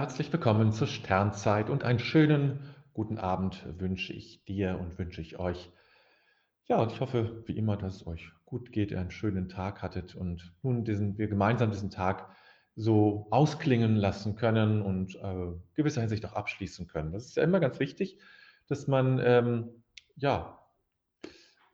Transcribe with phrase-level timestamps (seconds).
[0.00, 2.60] Herzlich willkommen zur Sternzeit und einen schönen
[2.92, 5.72] guten Abend wünsche ich dir und wünsche ich euch.
[6.68, 9.82] Ja, und ich hoffe, wie immer, dass es euch gut geht, ihr einen schönen Tag
[9.82, 12.30] hattet und nun diesen, wir gemeinsam diesen Tag
[12.76, 17.10] so ausklingen lassen können und äh, gewisser Hinsicht auch abschließen können.
[17.10, 18.20] Das ist ja immer ganz wichtig,
[18.68, 19.82] dass man, ähm,
[20.14, 20.60] ja,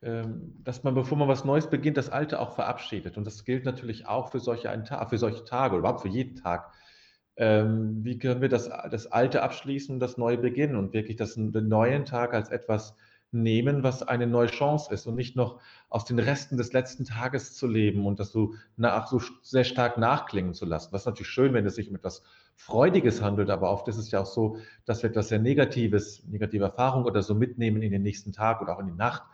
[0.00, 3.18] ähm, dass man, bevor man was Neues beginnt, das Alte auch verabschiedet.
[3.18, 6.09] Und das gilt natürlich auch für solche, einen Tag, für solche Tage oder überhaupt für
[6.09, 6.72] jeden Tag
[7.36, 11.68] ähm, wie können wir das, das Alte abschließen das Neue beginnen und wirklich das, den
[11.68, 12.94] neuen Tag als etwas
[13.34, 17.54] nehmen, was eine neue Chance ist und nicht noch aus den Resten des letzten Tages
[17.54, 20.90] zu leben und das so nach, so sehr stark nachklingen zu lassen.
[20.92, 22.22] Das ist natürlich schön, wenn es sich um etwas
[22.54, 26.64] Freudiges handelt, aber oft ist es ja auch so, dass wir etwas sehr Negatives, negative
[26.64, 29.25] Erfahrung oder so mitnehmen in den nächsten Tag oder auch in die Nacht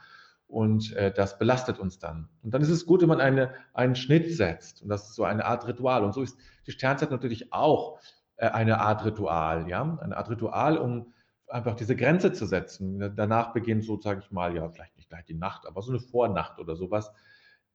[0.50, 2.28] und äh, das belastet uns dann.
[2.42, 5.24] Und dann ist es gut, wenn man eine, einen Schnitt setzt und das ist so
[5.24, 6.04] eine Art Ritual.
[6.04, 8.00] Und so ist die Sternzeit natürlich auch
[8.36, 11.12] äh, eine Art Ritual, ja, eine Art Ritual, um
[11.48, 13.14] einfach diese Grenze zu setzen.
[13.16, 16.00] Danach beginnt so, sage ich mal, ja, vielleicht nicht gleich die Nacht, aber so eine
[16.00, 17.12] Vornacht oder sowas.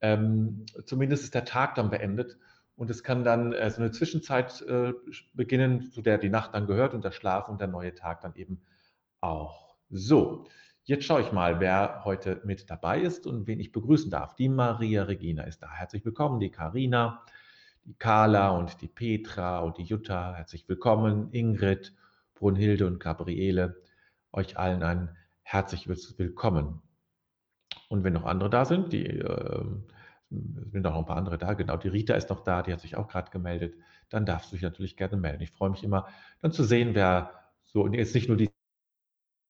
[0.02, 2.38] Ähm, zumindest ist der Tag dann beendet
[2.76, 4.94] und es kann dann äh, so eine Zwischenzeit äh,
[5.34, 8.36] beginnen, zu der die Nacht dann gehört und der Schlaf und der neue Tag dann
[8.36, 8.62] eben
[9.22, 9.76] auch.
[9.90, 10.48] So,
[10.88, 14.36] Jetzt schaue ich mal, wer heute mit dabei ist und wen ich begrüßen darf.
[14.36, 15.72] Die Maria Regina ist da.
[15.72, 16.40] Herzlich willkommen.
[16.40, 17.24] Die Karina,
[17.86, 20.36] die Carla und die Petra und die Jutta.
[20.36, 21.30] Herzlich willkommen.
[21.32, 21.96] Ingrid,
[22.36, 23.82] Brunhilde und Gabriele.
[24.32, 26.84] Euch allen ein herzlich willkommen.
[27.90, 29.66] Und wenn noch andere da sind, die äh,
[30.30, 32.82] sind auch noch ein paar andere da, genau, die Rita ist noch da, die hat
[32.82, 33.74] sich auch gerade gemeldet,
[34.10, 35.42] dann darfst du dich natürlich gerne melden.
[35.42, 36.08] Ich freue mich immer,
[36.42, 37.32] dann zu sehen, wer
[37.64, 38.52] so, und jetzt nicht nur die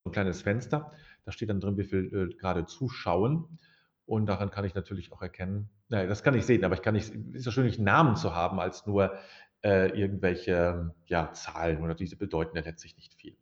[0.05, 0.91] ein kleines Fenster,
[1.25, 3.59] da steht dann drin, wie viel äh, gerade zuschauen.
[4.05, 6.93] Und daran kann ich natürlich auch erkennen, naja, das kann ich sehen, aber ich kann
[6.93, 9.17] nicht, es ist ja schön, nicht Namen zu haben, als nur
[9.63, 13.35] äh, irgendwelche ja, Zahlen oder diese bedeuten ja letztlich nicht viel.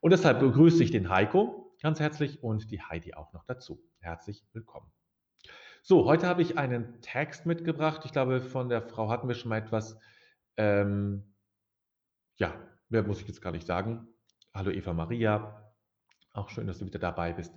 [0.00, 3.82] Und deshalb begrüße ich den Heiko ganz herzlich und die Heidi auch noch dazu.
[3.98, 4.90] Herzlich willkommen.
[5.82, 8.02] So, heute habe ich einen Text mitgebracht.
[8.04, 9.98] Ich glaube, von der Frau hatten wir schon mal etwas.
[10.56, 11.34] Ähm,
[12.36, 12.54] ja,
[12.88, 14.08] mehr muss ich jetzt gar nicht sagen.
[14.54, 15.59] Hallo Eva Maria,
[16.32, 17.52] auch schön, dass du wieder dabei bist.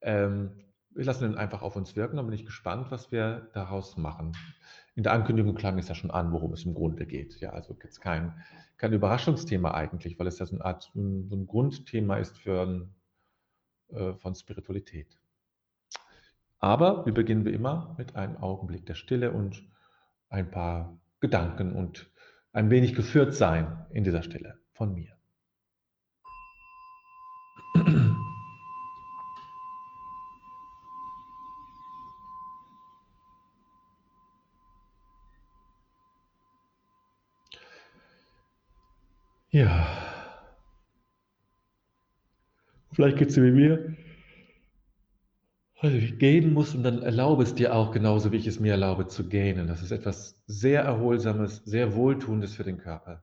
[0.00, 0.50] Ähm,
[0.94, 4.32] wir lassen ihn einfach auf uns wirken, dann bin ich gespannt, was wir daraus machen.
[4.94, 7.40] In der Ankündigung klang es ja schon an, worum es im Grunde geht.
[7.40, 8.42] Ja, also gibt es kein,
[8.76, 12.88] kein Überraschungsthema eigentlich, weil es ja so eine Art, so ein Grundthema ist für,
[13.88, 15.18] äh, von Spiritualität.
[16.58, 19.66] Aber wir beginnen wie immer mit einem Augenblick der Stille und
[20.28, 22.10] ein paar Gedanken und
[22.52, 25.16] ein wenig geführt sein in dieser Stille von mir.
[39.52, 39.86] Ja.
[42.92, 43.96] Vielleicht geht es dir wie mir.
[45.78, 48.72] Also ich gehen muss und dann erlaube es dir auch genauso, wie ich es mir
[48.72, 49.66] erlaube, zu gähnen.
[49.66, 53.22] Das ist etwas sehr Erholsames, sehr Wohltuendes für den Körper.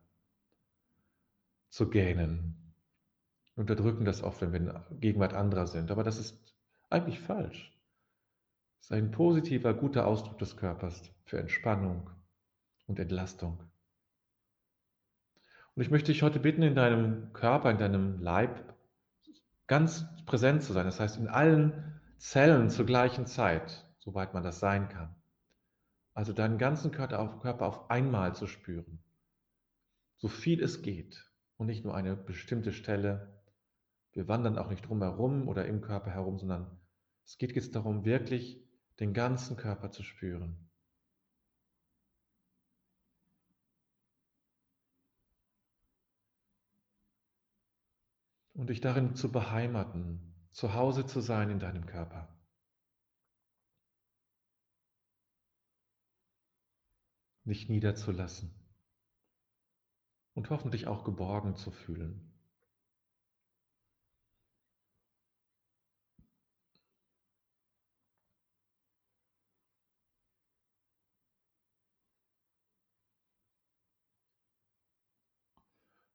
[1.69, 2.73] Zu gähnen.
[3.55, 5.89] Unterdrücken das oft, wenn wir in Gegenwart anderer sind.
[5.89, 6.37] Aber das ist
[6.89, 7.75] eigentlich falsch.
[8.77, 12.09] Das ist ein positiver, guter Ausdruck des Körpers für Entspannung
[12.87, 13.68] und Entlastung.
[15.79, 18.75] Und ich möchte dich heute bitten, in deinem Körper, in deinem Leib
[19.65, 20.83] ganz präsent zu sein.
[20.83, 25.15] Das heißt, in allen Zellen zur gleichen Zeit, soweit man das sein kann.
[26.13, 27.19] Also deinen ganzen Körper
[27.61, 28.99] auf, einmal zu spüren.
[30.17, 31.31] So viel es geht.
[31.55, 33.41] Und nicht nur eine bestimmte Stelle.
[34.11, 36.77] Wir wandern auch nicht drumherum oder im Körper herum, sondern
[37.23, 38.61] es geht jetzt darum, wirklich
[38.99, 40.68] den ganzen Körper zu spüren.
[48.59, 50.19] Und dich darin zu beheimaten,
[50.51, 52.27] zu Hause zu sein in deinem Körper.
[57.45, 58.53] Dich niederzulassen
[60.33, 62.28] und hoffentlich auch geborgen zu fühlen.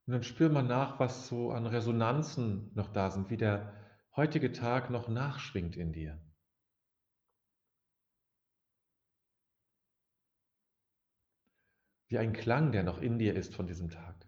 [0.06, 3.74] Und dann spür mal nach, was so an Resonanzen noch da sind, wie der
[4.16, 6.20] heutige Tag noch nachschwingt in dir.
[12.08, 14.26] Wie ein Klang, der noch in dir ist von diesem Tag.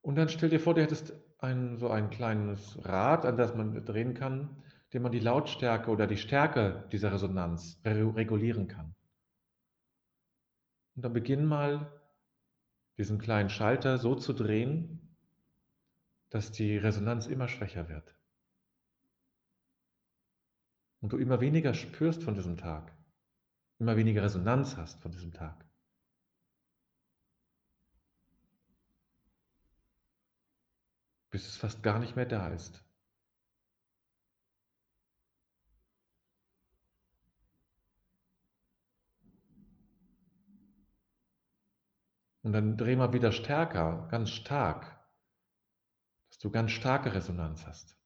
[0.00, 3.84] Und dann stell dir vor, du hättest ein, so ein kleines Rad, an das man
[3.84, 4.62] drehen kann,
[4.92, 8.94] dem man die Lautstärke oder die Stärke dieser Resonanz regulieren kann.
[10.96, 11.92] Und dann beginn mal,
[12.96, 15.16] diesen kleinen Schalter so zu drehen,
[16.30, 18.16] dass die Resonanz immer schwächer wird.
[21.00, 22.92] Und du immer weniger spürst von diesem Tag,
[23.78, 25.67] immer weniger Resonanz hast von diesem Tag.
[31.38, 32.84] Bis es fast gar nicht mehr da ist.
[42.42, 44.98] Und dann dreh mal wieder stärker, ganz stark,
[46.28, 47.96] dass du ganz starke Resonanz hast.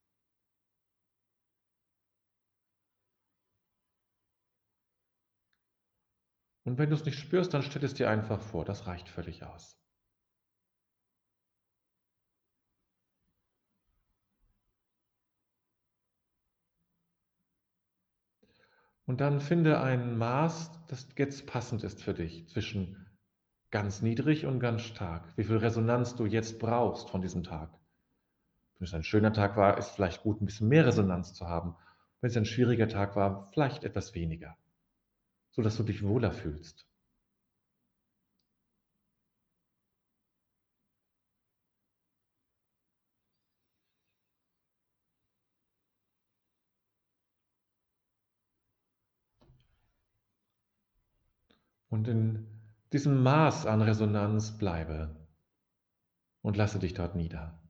[6.65, 9.43] Und wenn du es nicht spürst, dann stell es dir einfach vor, das reicht völlig
[9.43, 9.82] aus.
[19.13, 22.97] Und dann finde ein Maß, das jetzt passend ist für dich, zwischen
[23.71, 25.37] ganz niedrig und ganz stark.
[25.37, 27.69] Wie viel Resonanz du jetzt brauchst von diesem Tag.
[28.79, 31.77] Wenn es ein schöner Tag war, ist vielleicht gut, ein bisschen mehr Resonanz zu haben.
[32.23, 34.57] Wenn es ein schwieriger Tag war, vielleicht etwas weniger,
[35.51, 36.87] sodass du dich wohler fühlst.
[51.93, 52.47] Und in
[52.95, 55.15] diesem Maß an Resonanz bleibe
[56.41, 57.62] und lasse dich dort nieder.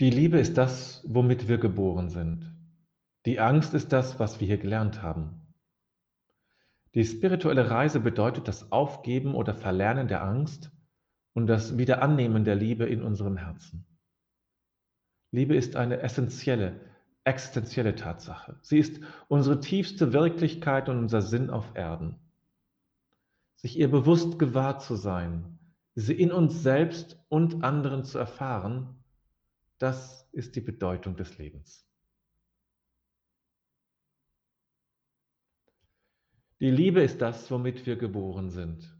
[0.00, 2.52] Die Liebe ist das, womit wir geboren sind.
[3.26, 5.54] Die Angst ist das, was wir hier gelernt haben.
[6.94, 10.72] Die spirituelle Reise bedeutet das Aufgeben oder Verlernen der Angst
[11.32, 13.86] und das Wiederannehmen der Liebe in unserem Herzen.
[15.30, 16.80] Liebe ist eine essentielle,
[17.22, 18.56] existenzielle Tatsache.
[18.62, 22.16] Sie ist unsere tiefste Wirklichkeit und unser Sinn auf Erden.
[23.56, 25.58] Sich ihr bewusst gewahr zu sein,
[25.94, 29.03] sie in uns selbst und anderen zu erfahren,
[29.78, 31.86] das ist die Bedeutung des Lebens.
[36.60, 38.96] Die Liebe ist das, womit wir geboren sind.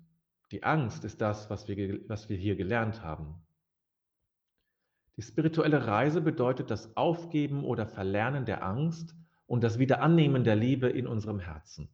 [0.50, 3.42] Die Angst ist das, was wir, was wir hier gelernt haben.
[5.16, 9.14] Die spirituelle Reise bedeutet das Aufgeben oder Verlernen der Angst
[9.46, 11.88] und das Wiederannehmen der Liebe in unserem Herzen.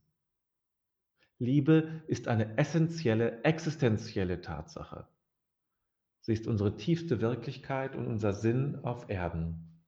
[1.38, 5.06] Liebe ist eine essentielle, existenzielle Tatsache.
[6.30, 9.82] Sie ist unsere tiefste Wirklichkeit und unser Sinn auf Erden.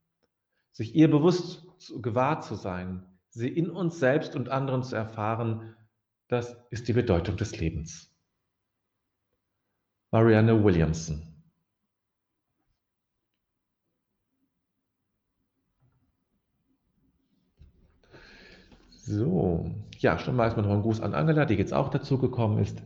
[0.73, 1.65] Sich ihr bewusst
[2.03, 5.77] gewahr zu sein, sie in uns selbst und anderen zu erfahren,
[6.27, 8.13] das ist die Bedeutung des Lebens.
[10.11, 11.23] Marianne Williamson
[19.05, 22.59] So, ja, schon mal erstmal noch ein Gruß an Angela, die jetzt auch dazu gekommen
[22.59, 22.83] ist.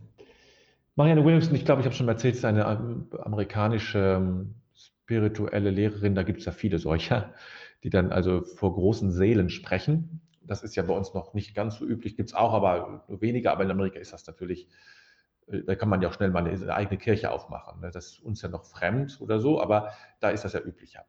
[0.97, 6.15] Marianne Williamson, ich glaube, ich habe schon erzählt, ist eine ähm, amerikanische ähm, spirituelle Lehrerin.
[6.15, 7.35] Da gibt es ja viele solcher,
[7.83, 10.21] die dann also vor großen Seelen sprechen.
[10.41, 13.21] Das ist ja bei uns noch nicht ganz so üblich, gibt es auch, aber nur
[13.21, 13.51] weniger.
[13.51, 14.69] Aber in Amerika ist das natürlich,
[15.45, 17.79] äh, da kann man ja auch schnell mal eine eigene Kirche aufmachen.
[17.79, 17.91] Ne?
[17.91, 21.05] Das ist uns ja noch fremd oder so, aber da ist das ja üblicher.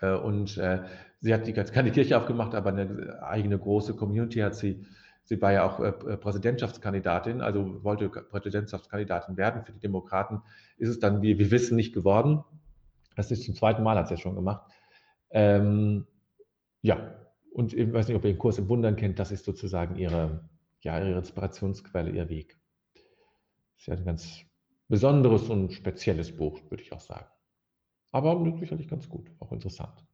[0.00, 0.82] Äh, und äh,
[1.20, 4.84] sie hat keine Kirche aufgemacht, aber eine eigene große Community hat sie
[5.24, 10.42] Sie war ja auch äh, äh, Präsidentschaftskandidatin, also wollte Präsidentschaftskandidatin werden für die Demokraten.
[10.76, 12.44] Ist es dann, wie wir wissen, nicht geworden.
[13.16, 14.70] Das ist zum zweiten Mal, hat sie ja schon gemacht.
[15.30, 16.06] Ähm,
[16.82, 17.14] ja,
[17.52, 20.48] und ich weiß nicht, ob ihr den Kurs im Wundern kennt, das ist sozusagen ihre,
[20.80, 22.58] ja, ihre Inspirationsquelle, ihr Weg.
[23.78, 24.44] Ist ja ein ganz
[24.88, 27.26] besonderes und spezielles Buch, würde ich auch sagen.
[28.12, 30.04] Aber sicherlich ganz gut, auch interessant.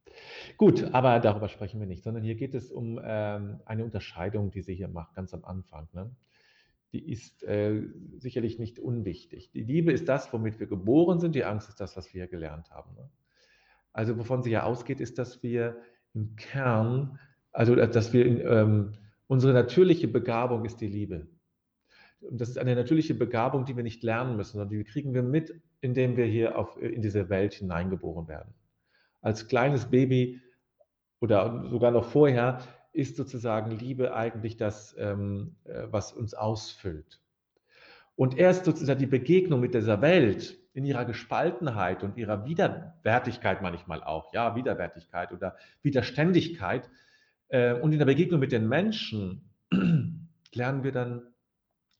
[0.57, 4.61] Gut, aber darüber sprechen wir nicht, sondern hier geht es um ähm, eine Unterscheidung, die
[4.61, 5.87] sie hier macht, ganz am Anfang.
[5.93, 6.11] Ne?
[6.93, 7.83] Die ist äh,
[8.17, 9.51] sicherlich nicht unwichtig.
[9.51, 12.71] Die Liebe ist das, womit wir geboren sind, die Angst ist das, was wir gelernt
[12.71, 12.93] haben.
[12.95, 13.09] Ne?
[13.93, 15.77] Also wovon sie ja ausgeht, ist, dass wir
[16.13, 17.19] im Kern,
[17.51, 18.93] also äh, dass wir in, ähm,
[19.27, 21.27] unsere natürliche Begabung ist die Liebe.
[22.19, 25.23] Und das ist eine natürliche Begabung, die wir nicht lernen müssen, sondern die kriegen wir
[25.23, 28.53] mit, indem wir hier auf, in diese Welt hineingeboren werden
[29.21, 30.41] als kleines Baby
[31.19, 32.61] oder sogar noch vorher
[32.93, 37.21] ist sozusagen Liebe eigentlich das, ähm, äh, was uns ausfüllt.
[38.15, 44.03] Und erst sozusagen die Begegnung mit dieser Welt in ihrer Gespaltenheit und ihrer Widerwärtigkeit manchmal
[44.03, 46.89] auch, ja, Widerwärtigkeit oder Widerständigkeit
[47.49, 49.49] äh, und in der Begegnung mit den Menschen
[50.53, 51.23] lernen wir dann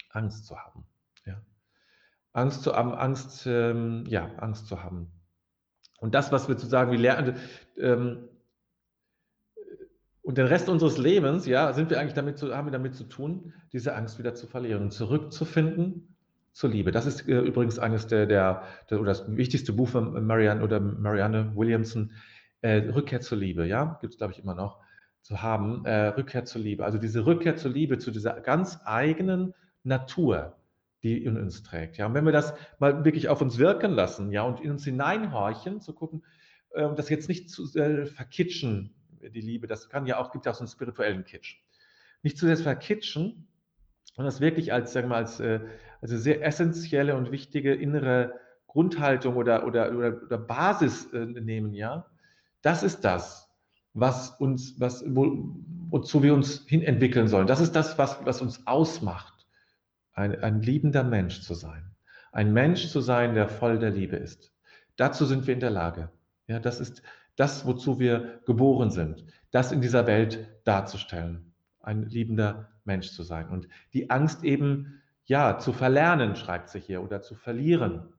[0.10, 0.86] Angst zu haben.
[1.26, 1.42] Ja.
[2.34, 5.12] Angst zu haben, Angst, ähm, ja, Angst zu haben.
[6.02, 7.36] Und das, was wir sozusagen, wir lernen,
[7.78, 8.28] ähm,
[10.24, 13.06] und den Rest unseres Lebens, ja, sind wir eigentlich damit zu, haben wir damit zu
[13.06, 16.16] tun, diese Angst wieder zu verlieren und zurückzufinden
[16.54, 16.92] zur Liebe.
[16.92, 20.80] Das ist äh, übrigens eines der, der, der, oder das wichtigste Buch von Marianne oder
[20.80, 22.12] Marianne Williamson,
[22.62, 24.80] äh, Rückkehr zur Liebe, ja, gibt es, glaube ich, immer noch
[25.22, 26.84] zu haben, äh, Rückkehr zur Liebe.
[26.84, 29.54] Also diese Rückkehr zur Liebe, zu dieser ganz eigenen
[29.84, 30.56] Natur,
[31.04, 31.98] die in uns trägt.
[31.98, 34.84] Ja, und wenn wir das mal wirklich auf uns wirken lassen, ja, und in uns
[34.84, 36.24] hineinhorchen, zu gucken,
[36.72, 40.52] äh, das jetzt nicht zu äh, verkitschen, die Liebe, das kann ja auch, gibt ja
[40.52, 41.58] auch so einen spirituellen Kitsch.
[42.24, 43.48] Nicht zu sehr verkitschen,
[44.18, 45.62] und das wirklich als, sagen wir als, äh,
[46.02, 52.06] also sehr essentielle und wichtige innere Grundhaltung oder, oder, oder, oder Basis äh, nehmen, ja.
[52.62, 53.50] Das ist das,
[53.94, 55.56] was uns, was, wo,
[55.90, 57.48] wozu wir uns hin entwickeln sollen.
[57.48, 59.41] Das ist das, was, was uns ausmacht,
[60.14, 61.92] ein, ein liebender Mensch zu sein.
[62.32, 64.54] Ein Mensch zu sein, der voll der Liebe ist.
[64.96, 66.10] Dazu sind wir in der Lage.
[66.48, 67.02] Ja, das ist
[67.36, 71.54] das, wozu wir geboren sind, das in dieser Welt darzustellen.
[71.80, 73.50] Ein liebender Mensch zu sein.
[73.50, 78.14] Und die Angst eben, ja, zu verlernen, schreibt sich hier, oder zu verlieren.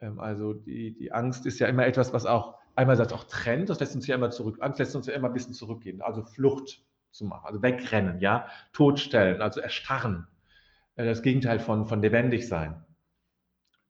[0.00, 3.80] Ähm, also die, die Angst ist ja immer etwas, was auch einerseits auch trennt, das
[3.80, 6.82] lässt uns ja immer zurück, Angst lässt uns ja immer ein bisschen zurückgehen, also Flucht
[7.10, 10.26] zu machen, also wegrennen, ja, totstellen, also erstarren,
[10.96, 12.84] das Gegenteil von, von lebendig sein.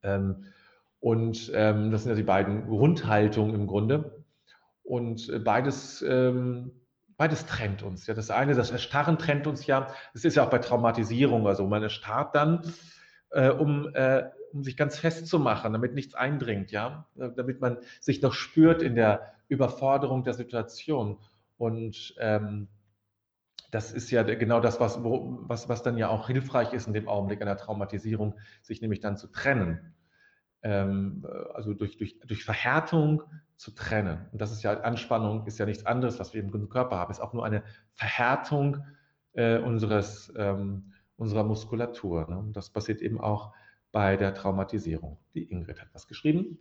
[0.02, 0.44] Ähm,
[1.00, 4.24] und ähm, das sind ja die beiden Grundhaltungen im Grunde.
[4.82, 6.04] Und äh, beides,
[7.16, 8.06] beides trennt uns.
[8.06, 9.88] Ja, das eine, das Erstarren trennt uns ja.
[10.12, 12.62] Das ist ja auch bei Traumatisierung, also man erstarrt dann,
[13.30, 13.92] äh, um
[14.54, 19.34] um sich ganz festzumachen, damit nichts eindringt, ja, damit man sich noch spürt in der
[19.48, 21.18] Überforderung der Situation.
[21.56, 22.68] Und ähm,
[23.74, 26.92] das ist ja genau das, was, wo, was, was dann ja auch hilfreich ist in
[26.92, 29.94] dem Augenblick einer Traumatisierung, sich nämlich dann zu trennen.
[30.62, 33.24] Ähm, also durch, durch, durch Verhärtung
[33.56, 34.28] zu trennen.
[34.30, 37.18] Und das ist ja Anspannung, ist ja nichts anderes, was wir im Körper haben, ist
[37.18, 37.64] auch nur eine
[37.94, 38.84] Verhärtung
[39.32, 42.28] äh, unseres, ähm, unserer Muskulatur.
[42.30, 42.38] Ne?
[42.38, 43.52] Und das passiert eben auch
[43.90, 45.18] bei der Traumatisierung.
[45.34, 46.58] Die Ingrid hat was geschrieben.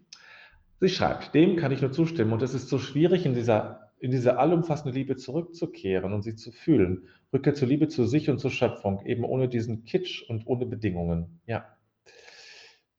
[0.80, 4.12] Sie schreibt, dem kann ich nur zustimmen und es ist so schwierig, in dieser, in
[4.12, 7.08] diese allumfassende Liebe zurückzukehren und sie zu fühlen.
[7.32, 11.40] Rückkehr zur Liebe zu sich und zur Schöpfung, eben ohne diesen Kitsch und ohne Bedingungen.
[11.46, 11.78] Ja,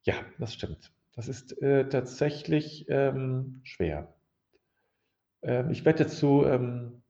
[0.05, 0.95] ja, das stimmt.
[1.13, 4.15] Das ist äh, tatsächlich ähm, schwer.
[5.43, 7.03] Ähm, ich werde dazu ähm,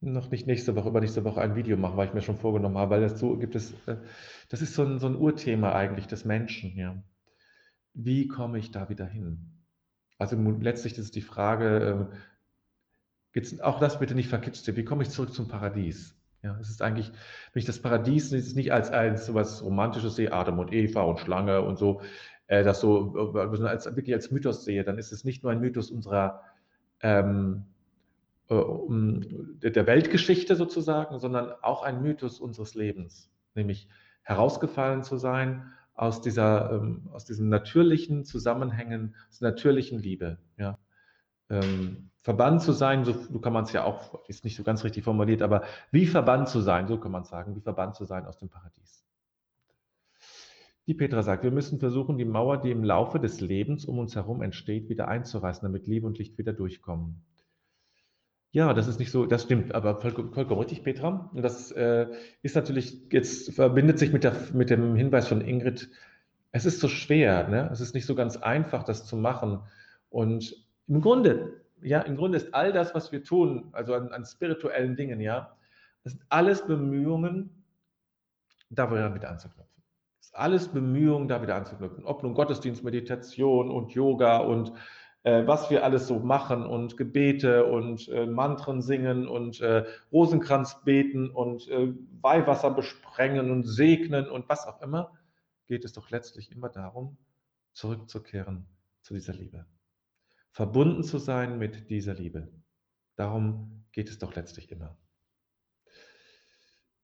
[0.00, 2.92] noch nicht nächste Woche, übernächste Woche ein Video machen, weil ich mir schon vorgenommen habe,
[2.92, 3.98] weil dazu gibt es, äh,
[4.48, 7.02] das ist so ein, so ein Urthema eigentlich des Menschen, ja.
[7.92, 9.60] Wie komme ich da wieder hin?
[10.20, 12.10] Also letztlich ist die Frage,
[13.34, 16.16] äh, auch das bitte nicht verkitscht, wie komme ich zurück zum Paradies?
[16.42, 17.12] Ja, es ist eigentlich,
[17.52, 21.20] wenn ich das Paradies nicht als, als so was Romantisches sehe, Adam und Eva und
[21.20, 22.00] Schlange und so,
[22.46, 25.60] äh, das so äh, als, wirklich als Mythos sehe, dann ist es nicht nur ein
[25.60, 26.42] Mythos unserer
[27.02, 27.66] ähm,
[28.48, 33.88] äh, der Weltgeschichte sozusagen, sondern auch ein Mythos unseres Lebens, nämlich
[34.22, 40.38] herausgefallen zu sein aus, dieser, ähm, aus diesen natürlichen Zusammenhängen, aus der natürlichen Liebe.
[40.56, 40.78] Ja.
[41.50, 44.84] Ähm, verbannt zu sein, so, so kann man es ja auch, ist nicht so ganz
[44.84, 48.26] richtig formuliert, aber wie verbannt zu sein, so kann man sagen, wie verbannt zu sein
[48.26, 49.04] aus dem Paradies.
[50.86, 54.16] Die Petra sagt, wir müssen versuchen, die Mauer, die im Laufe des Lebens um uns
[54.16, 57.22] herum entsteht, wieder einzureißen, damit Liebe und Licht wieder durchkommen.
[58.52, 61.30] Ja, das ist nicht so, das stimmt, aber vollkommen, vollkommen richtig, Petra.
[61.34, 62.08] Das äh,
[62.42, 65.88] ist natürlich, jetzt verbindet sich mit, der, mit dem Hinweis von Ingrid,
[66.50, 67.68] es ist so schwer, ne?
[67.70, 69.60] es ist nicht so ganz einfach, das zu machen.
[70.08, 70.56] Und
[70.90, 74.96] im Grunde, ja, im Grunde ist all das, was wir tun, also an, an spirituellen
[74.96, 75.56] Dingen, ja,
[76.02, 77.64] das sind alles Bemühungen,
[78.70, 79.82] da wieder anzuknüpfen.
[80.18, 82.04] Das ist alles Bemühungen, da wieder anzuknüpfen.
[82.04, 84.72] Ob nun Gottesdienst, Meditation und Yoga und
[85.22, 90.82] äh, was wir alles so machen und Gebete und äh, Mantren singen und äh, Rosenkranz
[90.82, 95.12] beten und äh, Weihwasser besprengen und segnen und was auch immer,
[95.66, 97.16] geht es doch letztlich immer darum,
[97.74, 98.66] zurückzukehren
[99.02, 99.66] zu dieser Liebe.
[100.52, 102.52] Verbunden zu sein mit dieser Liebe.
[103.16, 104.98] Darum geht es doch letztlich immer.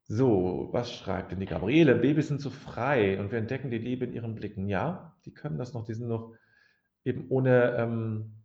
[0.09, 1.97] So, was schreibt denn die Gabriele?
[1.97, 4.69] Babys sind so frei und wir entdecken die Liebe in ihren Blicken.
[4.69, 6.35] Ja, die können das noch, die sind noch
[7.05, 8.45] eben ohne, ähm,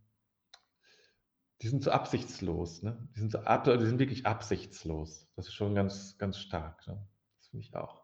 [1.62, 2.82] die sind so absichtslos.
[2.82, 3.08] Ne?
[3.14, 5.30] Die, sind so ab, die sind wirklich absichtslos.
[5.36, 6.84] Das ist schon ganz, ganz stark.
[6.88, 7.06] Ne?
[7.38, 8.02] Das finde ich auch.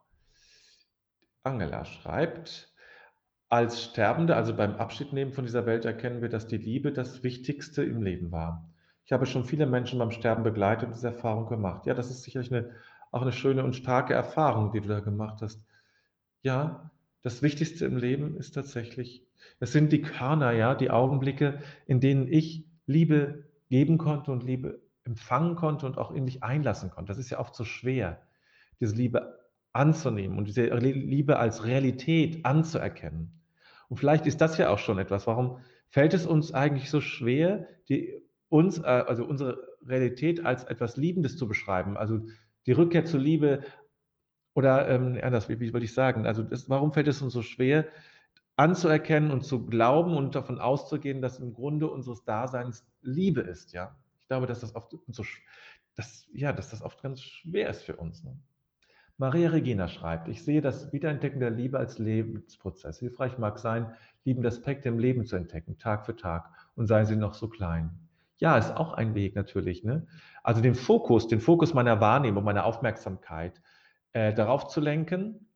[1.43, 2.73] Angela schreibt,
[3.49, 7.83] als Sterbende, also beim Abschiednehmen von dieser Welt, erkennen wir, dass die Liebe das Wichtigste
[7.83, 8.69] im Leben war.
[9.05, 11.87] Ich habe schon viele Menschen beim Sterben begleitet und diese Erfahrung gemacht.
[11.87, 12.71] Ja, das ist sicherlich eine,
[13.11, 15.65] auch eine schöne und starke Erfahrung, die du da gemacht hast.
[16.43, 16.91] Ja,
[17.23, 19.27] das Wichtigste im Leben ist tatsächlich,
[19.61, 24.81] es sind die Körner, ja, die Augenblicke, in denen ich Liebe geben konnte und Liebe
[25.05, 27.09] empfangen konnte und auch in mich einlassen konnte.
[27.09, 28.21] Das ist ja oft so schwer,
[28.79, 29.39] diese Liebe
[29.73, 33.38] anzunehmen und diese Liebe als Realität anzuerkennen.
[33.89, 35.27] Und vielleicht ist das ja auch schon etwas.
[35.27, 40.97] Warum fällt es uns eigentlich so schwer, die uns, äh, also unsere Realität als etwas
[40.97, 42.21] Liebendes zu beschreiben, also
[42.67, 43.63] die Rückkehr zur Liebe
[44.55, 47.43] oder ähm, anders, wie, wie würde ich sagen, also das, warum fällt es uns so
[47.43, 47.87] schwer,
[48.57, 53.97] anzuerkennen und zu glauben und davon auszugehen, dass im Grunde unseres Daseins Liebe ist, ja?
[54.21, 55.25] Ich glaube, dass das oft so,
[55.95, 58.25] dass, ja, dass das oft ganz schwer ist für uns.
[58.25, 58.37] Ne?
[59.21, 63.01] Maria Regina schreibt, ich sehe das Wiederentdecken der Liebe als Lebensprozess.
[63.01, 63.93] Hilfreich mag sein,
[64.25, 67.91] liebende Aspekte im Leben zu entdecken, Tag für Tag, und seien sie noch so klein.
[68.37, 69.83] Ja, ist auch ein Weg natürlich.
[69.83, 70.07] Ne?
[70.45, 73.61] Also den Fokus, den Fokus meiner Wahrnehmung, meiner Aufmerksamkeit
[74.13, 75.49] äh, darauf zu lenken,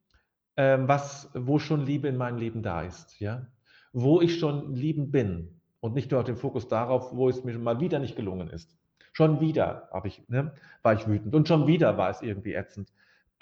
[0.57, 3.47] äh, was, wo schon Liebe in meinem Leben da ist, ja,
[3.93, 7.79] wo ich schon liebend bin und nicht nur den Fokus darauf, wo es mir mal
[7.79, 8.77] wieder nicht gelungen ist.
[9.13, 12.91] Schon wieder ich, ne, war ich wütend und schon wieder war es irgendwie ätzend.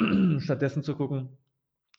[0.40, 1.38] Stattdessen zu gucken,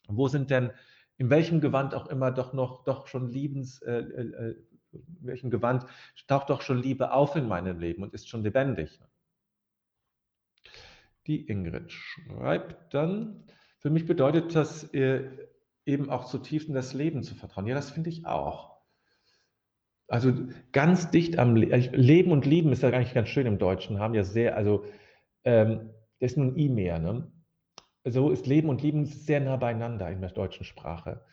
[0.07, 0.71] wo sind denn
[1.17, 4.55] in welchem Gewand auch immer doch noch doch schon liebens äh, äh, äh
[4.93, 5.85] in welchem Gewand
[6.27, 8.99] taucht doch schon Liebe auf in meinem Leben und ist schon lebendig.
[11.25, 13.43] Die Ingrid schreibt dann,
[13.79, 15.29] für mich bedeutet das äh,
[15.85, 17.65] eben auch zutiefst in das Leben zu vertrauen.
[17.65, 18.77] Ja, das finde ich auch.
[20.07, 20.33] Also
[20.71, 24.13] ganz dicht am Le Leben und Lieben ist ja eigentlich ganz schön im Deutschen, haben
[24.13, 24.85] ja sehr, also
[25.43, 25.89] ähm,
[26.19, 27.31] das ist nur ein I mehr, ne?
[28.05, 31.23] So ist Leben und Lieben sehr nah beieinander in der deutschen Sprache,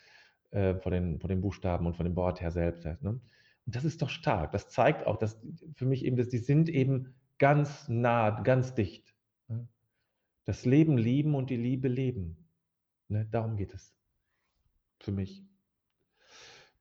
[0.51, 2.85] äh, von, den, von den Buchstaben und von dem Wort her selbst.
[2.85, 3.21] Ne?
[3.67, 4.53] Und das ist doch stark.
[4.53, 5.41] Das zeigt auch, dass
[5.75, 9.15] für mich eben, dass die sind eben ganz nah, ganz dicht.
[9.49, 9.67] Ne?
[10.45, 12.49] Das Leben lieben und die Liebe leben.
[13.09, 13.27] Ne?
[13.31, 13.95] Darum geht es.
[15.01, 15.45] Für mich.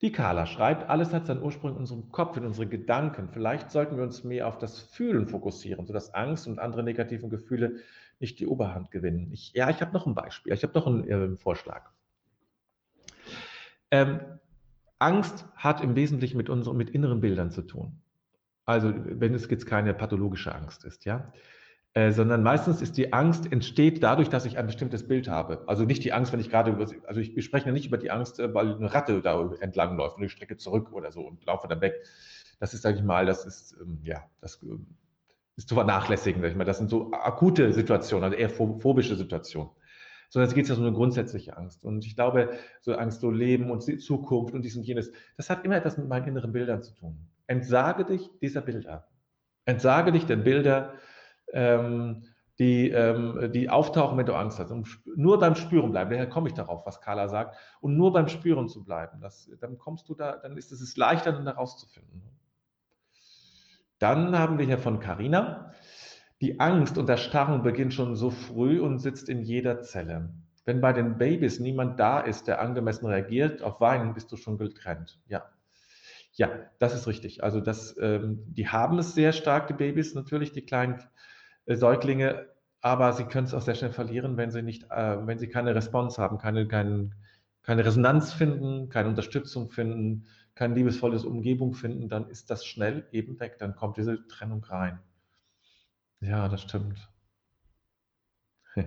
[0.01, 3.27] Die Carla schreibt, alles hat seinen Ursprung in unserem Kopf, in unseren Gedanken.
[3.29, 7.77] Vielleicht sollten wir uns mehr auf das Fühlen fokussieren, sodass Angst und andere negativen Gefühle
[8.19, 9.29] nicht die Oberhand gewinnen.
[9.33, 11.89] Ich, ja, ich habe noch ein Beispiel, ich habe noch einen äh, Vorschlag.
[13.91, 14.21] Ähm,
[14.99, 18.01] Angst hat im Wesentlichen mit unseren, mit inneren Bildern zu tun.
[18.65, 21.33] Also, wenn es jetzt keine pathologische Angst ist, ja.
[21.95, 25.63] Äh, sondern meistens ist die Angst entsteht dadurch, dass ich ein bestimmtes Bild habe.
[25.65, 27.97] Also nicht die Angst, wenn ich gerade über, also ich, wir sprechen ja nicht über
[27.97, 31.21] die Angst, äh, weil eine Ratte da entlang läuft und ich strecke zurück oder so
[31.21, 31.95] und laufe dann weg.
[32.59, 34.67] Das ist, sage ich mal, das ist, ähm, ja, das äh,
[35.55, 36.63] ist zu vernachlässigen, sag ich mal.
[36.63, 39.71] Das sind so akute Situationen, also eher phobische Situationen
[40.29, 41.83] sondern es geht ja so eine grundsätzliche Angst.
[41.83, 45.65] Und ich glaube, so Angst, so Leben und Zukunft und dies und jenes, das hat
[45.65, 47.27] immer etwas mit meinen inneren Bildern zu tun.
[47.47, 49.07] Entsage dich dieser Bilder.
[49.65, 50.93] Entsage dich der Bilder,
[51.53, 52.23] ähm,
[52.59, 54.71] die, ähm, die auftauchen, wenn du Angst hast.
[54.71, 56.11] Und nur beim Spüren bleiben.
[56.11, 57.55] Daher komme ich darauf, was Carla sagt.
[57.79, 59.21] Und nur beim Spüren zu bleiben.
[59.21, 62.21] Das, dann kommst du da, dann ist es leichter, dann da rauszufinden.
[63.97, 65.73] Dann haben wir hier von Carina.
[66.41, 70.33] Die Angst und das Starren beginnt schon so früh und sitzt in jeder Zelle.
[70.65, 74.57] Wenn bei den Babys niemand da ist, der angemessen reagiert, auf Weinen bist du schon
[74.57, 75.19] getrennt.
[75.27, 75.45] Ja.
[76.33, 77.43] Ja, das ist richtig.
[77.43, 81.03] Also das, ähm, die haben es sehr stark, die Babys, natürlich die kleinen
[81.77, 82.47] Säuglinge,
[82.81, 85.75] aber sie können es auch sehr schnell verlieren, wenn sie nicht, äh, wenn sie keine
[85.75, 87.11] Response haben, keine, keine,
[87.63, 93.39] keine Resonanz finden, keine Unterstützung finden, kein liebesvolles Umgebung finden, dann ist das schnell eben
[93.39, 93.57] weg.
[93.59, 94.99] Dann kommt diese Trennung rein.
[96.21, 97.09] Ja, das stimmt.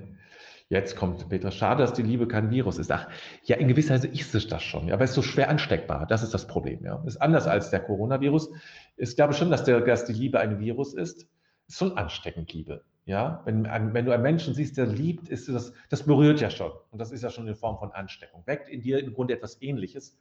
[0.69, 1.51] Jetzt kommt Petra.
[1.51, 2.91] Schade, dass die Liebe kein Virus ist.
[2.91, 3.09] Ach,
[3.45, 4.89] ja, in gewisser Weise ist es das schon.
[4.89, 6.07] Ja, aber es ist so schwer ansteckbar.
[6.07, 6.83] Das ist das Problem.
[6.85, 8.51] Ja, ist anders als der Coronavirus.
[8.97, 11.29] Ich glaube schon, dass, der, dass die Liebe ein Virus ist.
[11.73, 12.85] Schon ansteckend, Liebe.
[13.05, 16.71] Ja, wenn, wenn du einen Menschen siehst, der liebt, ist das, das berührt ja schon.
[16.91, 18.47] Und das ist ja schon eine Form von Ansteckung.
[18.47, 20.17] Weckt in dir im Grunde etwas Ähnliches.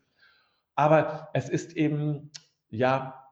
[0.76, 2.32] Aber es ist eben,
[2.70, 3.28] ja,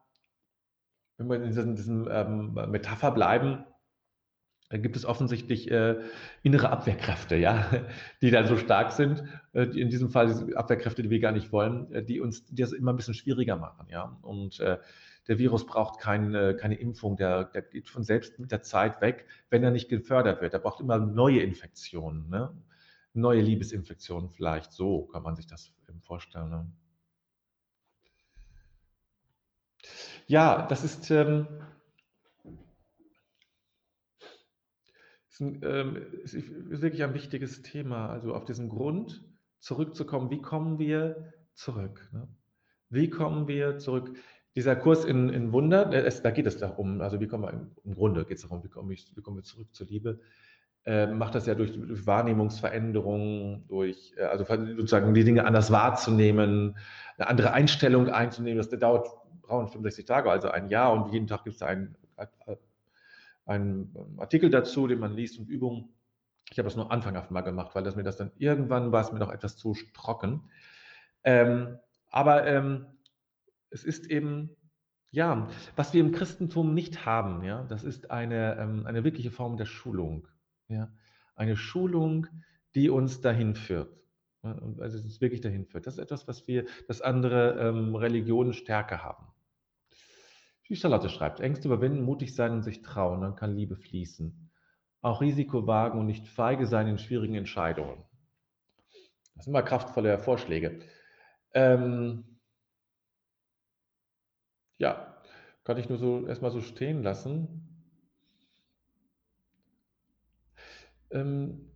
[1.16, 3.64] wenn wir in diesem, diesem ähm, Metapher bleiben,
[4.68, 5.96] da gibt es offensichtlich äh,
[6.44, 7.68] innere Abwehrkräfte, ja,
[8.22, 9.24] die dann so stark sind.
[9.52, 12.72] Äh, in diesem Fall Abwehrkräfte, die wir gar nicht wollen, äh, die uns die das
[12.72, 14.16] immer ein bisschen schwieriger machen, ja.
[14.22, 14.78] Und äh,
[15.28, 19.00] der Virus braucht keine, äh, keine Impfung, der, der geht von selbst mit der Zeit
[19.00, 20.54] weg, wenn er nicht gefördert wird.
[20.54, 22.56] Er braucht immer neue Infektionen, ne?
[23.12, 24.72] neue Liebesinfektionen vielleicht.
[24.72, 26.50] So kann man sich das vorstellen.
[26.50, 26.72] Ne?
[30.26, 31.46] Ja, das ist, ähm,
[35.28, 38.08] ist, ein, ähm, ist, wirklich ein wichtiges Thema.
[38.10, 39.24] Also auf diesen Grund
[39.58, 42.08] zurückzukommen, wie kommen wir zurück?
[42.12, 42.28] Ne?
[42.88, 44.16] Wie kommen wir zurück?
[44.56, 47.70] Dieser Kurs in, in Wunder, äh, es, da geht es darum, also wie kommen wir,
[47.84, 50.20] im Grunde geht es darum, wie kommen, ich, kommen wir zurück zur Liebe
[50.86, 56.76] äh, macht das ja durch, durch Wahrnehmungsveränderungen, durch, also sozusagen die Dinge anders wahrzunehmen,
[57.18, 58.56] eine andere Einstellung einzunehmen.
[58.56, 59.08] Das dauert
[59.42, 61.96] 365 Tage, also ein Jahr und jeden Tag gibt es einen,
[63.44, 65.90] einen Artikel dazu, den man liest und Übungen.
[66.50, 69.12] Ich habe das nur anfanghaft mal gemacht, weil das mir das dann irgendwann war es
[69.12, 70.50] mir noch etwas zu trocken.
[71.22, 72.86] Ähm, aber ähm,
[73.70, 74.56] es ist eben
[75.10, 79.56] ja, was wir im Christentum nicht haben, ja, das ist eine, ähm, eine wirkliche Form
[79.56, 80.28] der Schulung.
[80.68, 80.92] Ja?
[81.34, 82.28] Eine Schulung,
[82.74, 83.92] die uns dahin führt.
[84.42, 85.86] Also es ist wirklich dahin führt.
[85.86, 89.26] Das ist etwas, was wir, das andere ähm, Religionen stärker haben.
[90.66, 94.50] Wie Charlotte schreibt, Ängste überwinden, mutig sein und sich trauen, dann kann Liebe fließen.
[95.02, 98.04] Auch Risiko wagen und nicht feige sein in schwierigen Entscheidungen.
[99.34, 100.78] Das sind immer kraftvolle Vorschläge.
[101.52, 102.29] Ähm,
[104.80, 105.14] ja,
[105.62, 107.68] kann ich nur so erstmal so stehen lassen.
[111.10, 111.70] Ähm,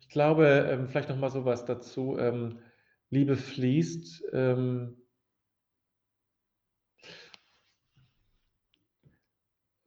[0.00, 2.16] ich glaube, ähm, vielleicht noch mal so was dazu.
[2.18, 2.58] Ähm,
[3.10, 4.24] Liebe fließt.
[4.32, 4.96] Ähm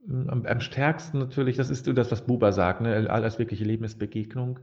[0.08, 3.08] am, am stärksten natürlich, das ist das, was Buber sagt, ne?
[3.10, 4.60] alles wirkliche Leben ist Begegnung.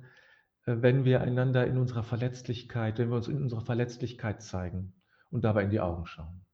[0.67, 4.95] Äh, wenn wir einander in unserer Verletzlichkeit, wenn wir uns in unserer Verletzlichkeit zeigen
[5.31, 6.48] und dabei in die Augen schauen.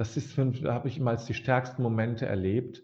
[0.00, 2.82] Das ist, da habe ich immer als die stärksten Momente erlebt,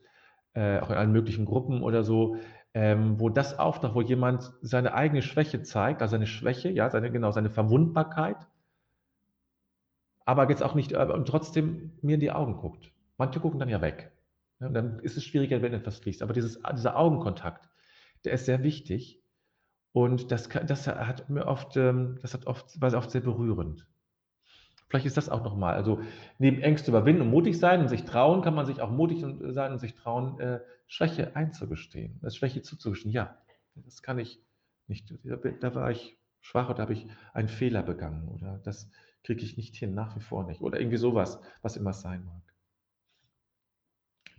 [0.53, 2.37] äh, auch in allen möglichen Gruppen oder so,
[2.75, 7.11] ähm, wo das auftaucht, wo jemand seine eigene Schwäche zeigt, also seine Schwäche, ja, seine,
[7.11, 8.37] genau, seine Verwundbarkeit,
[10.27, 12.93] aber jetzt auch nicht, und trotzdem mir in die Augen guckt.
[13.17, 14.13] Manche gucken dann ja weg.
[14.61, 16.23] Ja, dann ist es schwieriger, wenn etwas fließt.
[16.23, 17.71] Aber dieses, dieser Augenkontakt,
[18.27, 19.23] der ist sehr wichtig.
[19.93, 23.87] Und das, das hat mir oft, ähm, das hat oft, war oft sehr berührend.
[24.89, 25.75] Vielleicht ist das auch nochmal.
[25.75, 26.01] Also
[26.39, 29.73] neben Ängste überwinden und mutig sein und sich trauen, kann man sich auch mutig sein
[29.73, 33.13] und sich trauen, äh, Schwäche einzugestehen, das Schwäche zuzugestehen.
[33.13, 33.39] Ja,
[33.75, 34.41] das kann ich
[34.87, 35.13] nicht.
[35.61, 38.89] Da war ich schwach oder habe ich einen Fehler begangen oder das
[39.25, 40.61] kriege ich nicht hin, nach wie vor nicht.
[40.61, 42.43] Oder irgendwie sowas, was immer sein mag.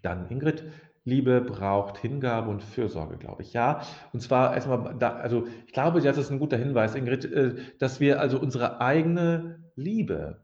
[0.02, 0.64] Dann Ingrid,
[1.04, 3.52] Liebe braucht Hingabe und Fürsorge, glaube ich.
[3.52, 3.82] Ja,
[4.14, 8.00] und zwar erstmal, da, also ich glaube, das ist ein guter Hinweis, Ingrid, äh, dass
[8.00, 10.42] wir also unsere eigene Liebe,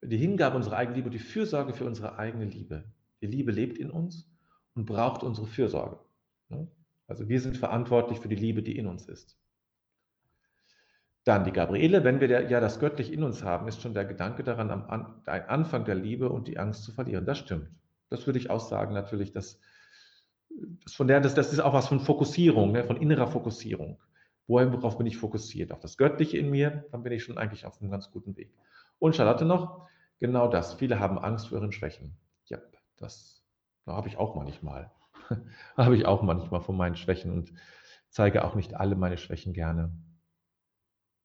[0.00, 2.84] die Hingabe unserer eigenen Liebe, die Fürsorge für unsere eigene Liebe.
[3.20, 4.30] Die Liebe lebt in uns
[4.74, 5.98] und braucht unsere Fürsorge.
[7.06, 9.36] Also wir sind verantwortlich für die Liebe, die in uns ist.
[11.24, 14.44] Dann die Gabriele, wenn wir ja das göttlich in uns haben, ist schon der Gedanke
[14.44, 17.24] daran, am Anfang der Liebe und die Angst zu verlieren.
[17.24, 17.68] Das stimmt.
[18.10, 19.58] Das würde ich auch sagen, natürlich, dass,
[20.84, 23.98] dass von der, das, das ist auch was von Fokussierung, ne, von innerer Fokussierung.
[24.46, 25.72] Worauf bin ich fokussiert?
[25.72, 28.52] Auf das Göttliche in mir, dann bin ich schon eigentlich auf einem ganz guten Weg.
[28.98, 29.86] Und Charlotte noch,
[30.18, 30.74] genau das.
[30.74, 32.16] Viele haben Angst vor ihren Schwächen.
[32.46, 32.58] Ja,
[32.96, 33.44] das
[33.84, 34.90] da habe ich auch manchmal.
[35.76, 37.52] habe ich auch manchmal von meinen Schwächen und
[38.08, 39.92] zeige auch nicht alle meine Schwächen gerne.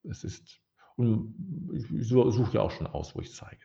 [0.02, 0.60] Es ist,
[0.96, 1.34] und
[1.72, 3.64] ich suche ja auch schon aus, wo ich zeige.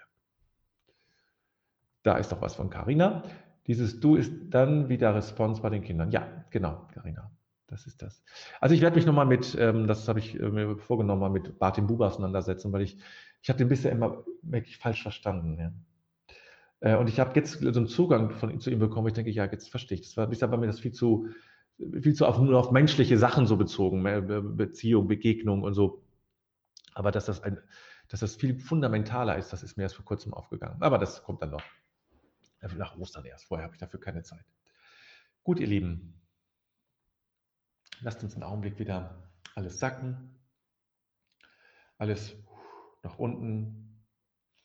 [2.04, 3.24] Da ist doch was von Carina.
[3.68, 6.12] Dieses Du ist dann wieder Response bei den Kindern.
[6.12, 7.32] Ja, genau, Carina.
[7.68, 8.24] Das ist das.
[8.62, 11.60] Also ich werde mich nochmal mit, ähm, das habe ich äh, mir vorgenommen, mal mit
[11.60, 12.98] Martin Buber auseinandersetzen, weil ich,
[13.42, 15.58] ich habe den bisher immer wirklich falsch verstanden.
[15.60, 15.74] Ja.
[16.80, 19.46] Äh, und ich habe jetzt so einen Zugang von, zu ihm bekommen, ich denke, ja,
[19.46, 20.04] jetzt verstehe ich.
[20.04, 21.28] Das war bisher bei mir das viel zu,
[21.78, 24.04] viel zu auf, nur auf menschliche Sachen so bezogen,
[24.56, 26.04] Beziehung, Begegnung und so.
[26.94, 27.58] Aber dass das ein,
[28.10, 30.82] dass das viel fundamentaler ist, das ist mir erst vor kurzem aufgegangen.
[30.82, 31.64] Aber das kommt dann noch.
[32.78, 33.46] Nach Ostern erst.
[33.46, 34.44] Vorher habe ich dafür keine Zeit.
[35.44, 36.15] Gut, ihr Lieben.
[38.06, 39.16] Lasst uns einen Augenblick wieder
[39.56, 40.38] alles sacken.
[41.98, 42.36] Alles
[43.02, 44.00] nach unten.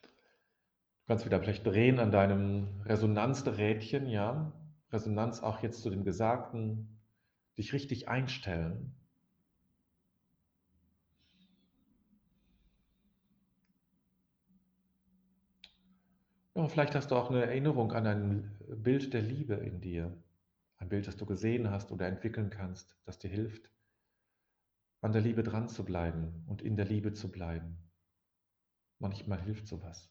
[0.03, 4.53] Du kannst wieder vielleicht drehen an deinem Resonanzrädchen, ja.
[4.93, 7.01] Resonanz auch jetzt zu dem Gesagten.
[7.57, 8.95] Dich richtig einstellen.
[16.55, 20.15] Ja, vielleicht hast du auch eine Erinnerung an ein Bild der Liebe in dir.
[20.81, 23.71] Ein Bild, das du gesehen hast oder entwickeln kannst, das dir hilft,
[25.03, 27.91] an der Liebe dran zu bleiben und in der Liebe zu bleiben.
[28.99, 30.11] Manchmal hilft sowas.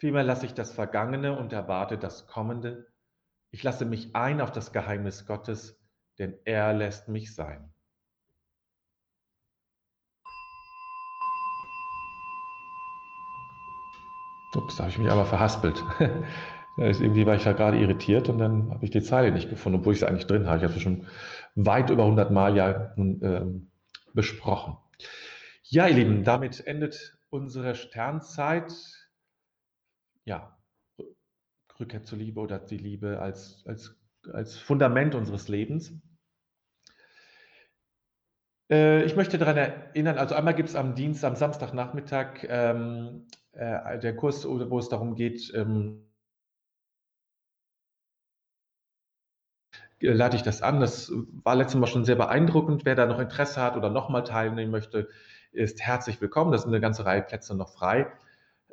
[0.00, 2.86] Vielmehr lasse ich das Vergangene und erwarte das Kommende.
[3.50, 5.78] Ich lasse mich ein auf das Geheimnis Gottes,
[6.18, 7.70] denn er lässt mich sein.
[14.56, 15.84] Ups, da habe ich mich aber verhaspelt.
[16.78, 19.92] irgendwie war ich ja gerade irritiert und dann habe ich die Zeile nicht gefunden, obwohl
[19.92, 20.56] ich sie eigentlich drin habe.
[20.56, 21.06] Ich habe sie schon
[21.56, 23.70] weit über 100 Mal ja ähm,
[24.14, 24.78] besprochen.
[25.64, 28.72] Ja, ihr Lieben, damit endet unsere Sternzeit
[30.24, 30.56] ja,
[31.78, 33.96] Rückkehr zur Liebe oder die Liebe als, als,
[34.32, 35.92] als Fundament unseres Lebens.
[38.70, 43.98] Äh, ich möchte daran erinnern, also einmal gibt es am Dienst, am Samstagnachmittag ähm, äh,
[43.98, 46.06] der Kurs, wo es darum geht, ähm,
[50.00, 50.80] lade ich das an.
[50.80, 51.12] Das
[51.44, 52.84] war letztes Mal schon sehr beeindruckend.
[52.84, 55.08] Wer da noch Interesse hat oder nochmal teilnehmen möchte,
[55.52, 56.52] ist herzlich willkommen.
[56.52, 58.10] Da sind eine ganze Reihe Plätze noch frei.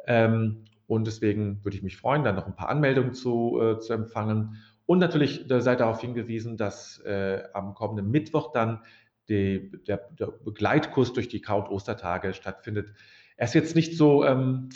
[0.06, 3.94] Ähm, und deswegen würde ich mich freuen, da noch ein paar Anmeldungen zu, äh, zu
[3.94, 4.58] empfangen.
[4.86, 8.82] Und natürlich äh, sei darauf hingewiesen, dass äh, am kommenden Mittwoch dann
[9.28, 12.94] die, der, der, Begleitkurs durch die Count Ostertage stattfindet.
[13.36, 14.70] Er ist jetzt nicht so ähm,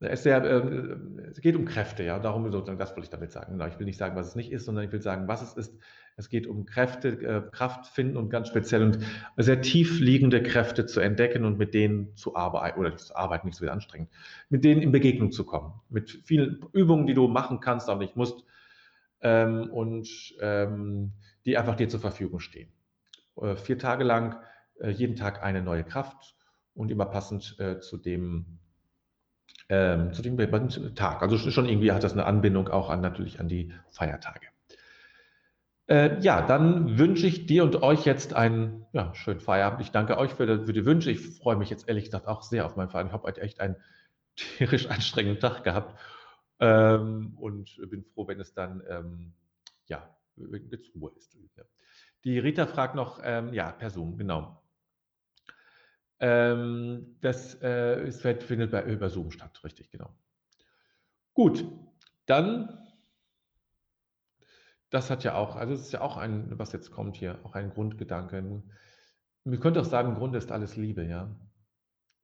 [0.00, 0.96] es, sehr, äh,
[1.30, 3.60] es geht um Kräfte, ja, darum sozusagen, das wollte ich damit sagen.
[3.68, 5.78] Ich will nicht sagen, was es nicht ist, sondern ich will sagen, was es ist.
[6.16, 8.98] Es geht um Kräfte, äh, Kraft finden und ganz speziell und
[9.36, 13.56] sehr tief liegende Kräfte zu entdecken und mit denen zu arbeiten, oder zu arbeiten, nicht
[13.56, 14.10] so wieder anstrengend,
[14.48, 15.72] mit denen in Begegnung zu kommen.
[15.88, 18.44] Mit vielen Übungen, die du machen kannst, aber nicht musst,
[19.22, 21.12] ähm, und ähm,
[21.44, 22.70] die einfach dir zur Verfügung stehen.
[23.36, 24.36] Äh, vier Tage lang,
[24.80, 26.36] äh, jeden Tag eine neue Kraft
[26.74, 28.59] und immer passend zu dem,
[29.70, 30.36] ähm, zu dem
[30.94, 31.22] Tag.
[31.22, 34.48] Also schon irgendwie hat das eine Anbindung auch an natürlich an die Feiertage.
[35.86, 39.80] Äh, ja, dann wünsche ich dir und euch jetzt einen ja, schönen Feierabend.
[39.80, 41.10] Ich danke euch für, für die Wünsche.
[41.10, 43.10] Ich freue mich jetzt ehrlich gesagt auch sehr auf meinen Feierabend.
[43.10, 43.76] Ich habe heute echt einen
[44.36, 45.98] tierisch anstrengenden Tag gehabt
[46.58, 49.32] ähm, und bin froh, wenn es dann ähm,
[49.86, 50.14] ja,
[50.70, 51.36] jetzt Ruhe ist.
[52.24, 54.59] Die Rita fragt noch, ähm, ja, per Zoom, genau.
[56.20, 60.14] Ähm, das äh, ist, findet bei, über Zoom statt, richtig, genau.
[61.32, 61.64] Gut,
[62.26, 62.86] dann,
[64.90, 67.54] das hat ja auch, also es ist ja auch ein, was jetzt kommt hier, auch
[67.54, 68.42] ein Grundgedanke.
[69.44, 71.34] Man könnte auch sagen, im Grunde ist alles Liebe, ja.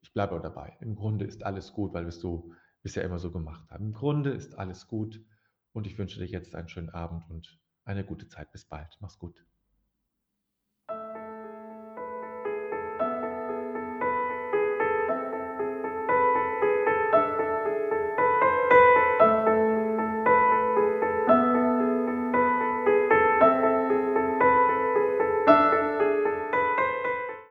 [0.02, 0.76] Ich bleibe auch dabei.
[0.80, 3.86] Im Grunde ist alles gut, weil wir es so bisher immer so gemacht haben.
[3.86, 5.24] Im Grunde ist alles gut
[5.72, 8.52] und ich wünsche dir jetzt einen schönen Abend und eine gute Zeit.
[8.52, 8.96] Bis bald.
[9.00, 9.44] Mach's gut.